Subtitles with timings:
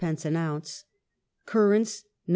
[0.03, 0.83] an ounce;
[1.45, 2.29] cur rants 9d.